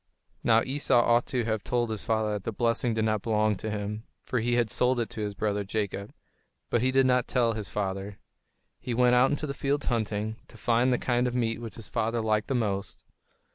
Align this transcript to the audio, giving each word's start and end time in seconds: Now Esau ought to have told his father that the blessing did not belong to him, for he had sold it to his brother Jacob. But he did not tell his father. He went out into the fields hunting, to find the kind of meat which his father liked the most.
Now 0.43 0.63
Esau 0.63 0.99
ought 0.99 1.27
to 1.27 1.43
have 1.45 1.63
told 1.63 1.91
his 1.91 2.03
father 2.03 2.33
that 2.33 2.43
the 2.43 2.51
blessing 2.51 2.95
did 2.95 3.05
not 3.05 3.21
belong 3.21 3.55
to 3.57 3.69
him, 3.69 4.01
for 4.23 4.39
he 4.39 4.55
had 4.55 4.71
sold 4.71 4.99
it 4.99 5.11
to 5.11 5.21
his 5.21 5.35
brother 5.35 5.63
Jacob. 5.63 6.11
But 6.71 6.81
he 6.81 6.89
did 6.89 7.05
not 7.05 7.27
tell 7.27 7.53
his 7.53 7.69
father. 7.69 8.17
He 8.79 8.95
went 8.95 9.13
out 9.13 9.29
into 9.29 9.45
the 9.45 9.53
fields 9.53 9.85
hunting, 9.85 10.37
to 10.47 10.57
find 10.57 10.91
the 10.91 10.97
kind 10.97 11.27
of 11.27 11.35
meat 11.35 11.61
which 11.61 11.75
his 11.75 11.87
father 11.87 12.19
liked 12.19 12.47
the 12.47 12.55
most. 12.55 13.03